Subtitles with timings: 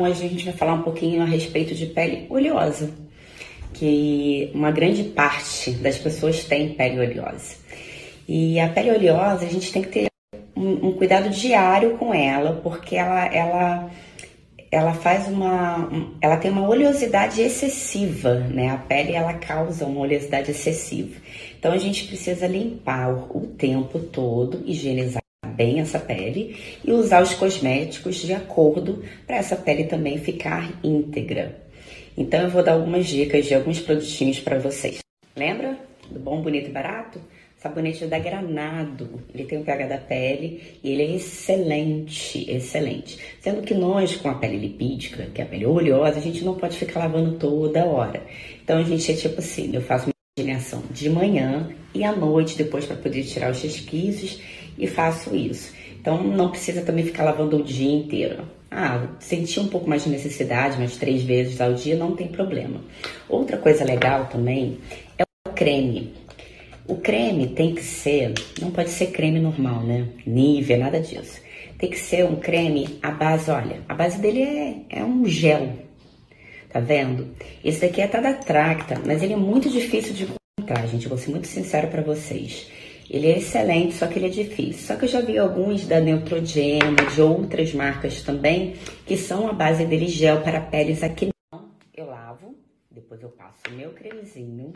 [0.00, 2.88] Hoje a gente vai falar um pouquinho a respeito de pele oleosa,
[3.74, 7.56] que uma grande parte das pessoas tem pele oleosa.
[8.28, 10.06] E a pele oleosa a gente tem que ter
[10.54, 13.90] um, um cuidado diário com ela, porque ela, ela,
[14.70, 15.90] ela faz uma,
[16.20, 18.70] ela tem uma oleosidade excessiva, né?
[18.70, 21.20] A pele ela causa uma oleosidade excessiva.
[21.58, 25.20] Então a gente precisa limpar o tempo todo, higienizar
[25.58, 31.60] bem essa pele e usar os cosméticos de acordo para essa pele também ficar íntegra.
[32.16, 35.00] Então eu vou dar algumas dicas de alguns produtinhos para vocês.
[35.36, 35.76] Lembra
[36.08, 37.20] do bom, bonito e barato?
[37.56, 39.20] Sabonete da Granado.
[39.34, 43.18] Ele tem o pH da pele e ele é excelente, excelente.
[43.40, 46.54] Sendo que nós, com a pele lipídica, que é a pele oleosa, a gente não
[46.54, 48.22] pode ficar lavando toda hora.
[48.62, 52.56] Então a gente é tipo assim, eu faço uma higienização de manhã e à noite,
[52.56, 54.40] depois para poder tirar os resquícios
[54.78, 55.72] e faço isso.
[56.00, 58.44] Então não precisa também ficar lavando o dia inteiro.
[58.70, 62.80] Ah, sentir um pouco mais de necessidade, mas três vezes ao dia não tem problema.
[63.28, 64.78] Outra coisa legal também
[65.18, 66.12] é o creme.
[66.86, 70.08] O creme tem que ser, não pode ser creme normal, né?
[70.26, 71.40] Nivea, nada disso.
[71.78, 75.70] Tem que ser um creme, a base, olha, a base dele é, é um gel,
[76.70, 77.28] tá vendo?
[77.64, 81.08] Esse daqui é até da Tracta, mas ele é muito difícil de encontrar, gente.
[81.08, 82.68] vou ser muito sincera para vocês.
[83.10, 84.86] Ele é excelente, só que ele é difícil.
[84.86, 88.74] Só que eu já vi alguns da Neutrogena, de outras marcas também,
[89.06, 91.30] que são a base dele gel para peles aqui.
[91.96, 92.54] Eu lavo,
[92.90, 94.74] depois eu passo o meu cremezinho.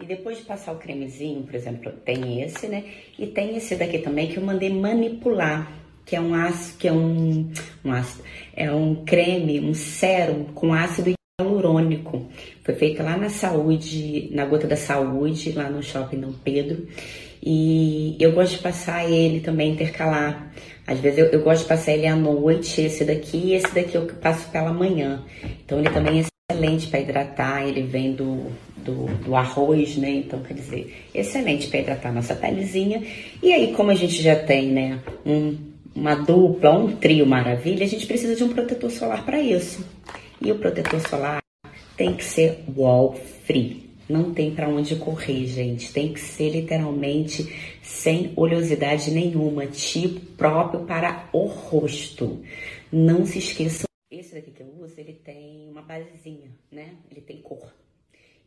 [0.00, 2.84] E depois de passar o cremezinho, por exemplo, tem esse, né?
[3.18, 5.70] E tem esse daqui também que eu mandei manipular,
[6.06, 7.50] que é um ácido, que é um,
[7.84, 12.26] um ácido, é um creme, um sérum com ácido hialurônico.
[12.64, 16.86] Foi feito lá na saúde, na gota da saúde, lá no shopping Dom Pedro.
[17.42, 20.52] E eu gosto de passar ele também, intercalar.
[20.86, 23.94] Às vezes eu, eu gosto de passar ele à noite, esse daqui, e esse daqui
[23.94, 25.22] eu passo pela manhã.
[25.64, 30.10] Então ele também é excelente para hidratar, ele vem do, do, do, arroz, né?
[30.10, 33.02] Então, quer dizer, excelente para hidratar nossa pelezinha.
[33.42, 35.56] E aí, como a gente já tem, né, um,
[35.94, 39.86] uma dupla, um trio maravilha, a gente precisa de um protetor solar para isso.
[40.40, 41.40] E o protetor solar
[41.96, 43.14] tem que ser wall
[43.44, 43.89] free.
[44.10, 45.92] Não tem para onde correr, gente.
[45.92, 52.42] Tem que ser literalmente sem oleosidade nenhuma, tipo próprio para o rosto.
[52.90, 53.84] Não se esqueçam.
[54.10, 56.94] Esse daqui que eu uso, ele tem uma basezinha, né?
[57.08, 57.72] Ele tem cor.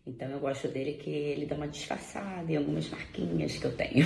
[0.06, 4.06] Então eu gosto dele que ele dá uma disfarçada em algumas marquinhas que eu tenho.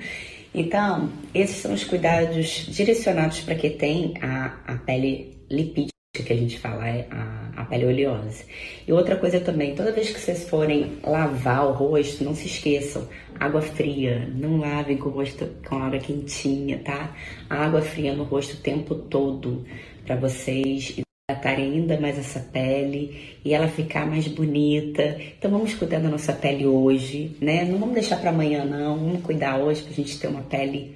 [0.54, 6.36] então, esses são os cuidados direcionados para quem tem a, a pele lipídica que a
[6.36, 8.44] gente fala é a, a pele oleosa.
[8.86, 13.08] E outra coisa também, toda vez que vocês forem lavar o rosto, não se esqueçam,
[13.38, 17.14] água fria, não lavem com o rosto com água quentinha, tá?
[17.50, 19.64] Água fria no rosto o tempo todo,
[20.04, 25.18] para vocês hidratarem ainda mais essa pele e ela ficar mais bonita.
[25.36, 27.64] Então vamos cuidar da nossa pele hoje, né?
[27.64, 30.94] Não vamos deixar para amanhã não, vamos cuidar hoje pra gente ter uma pele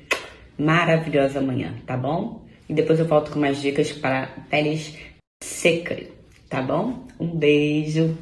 [0.57, 2.48] maravilhosa amanhã, tá bom?
[2.69, 4.95] E depois eu volto com mais dicas para peles
[5.43, 6.07] secas,
[6.49, 7.07] tá bom?
[7.19, 8.17] Um beijo,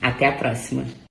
[0.00, 1.01] até a próxima.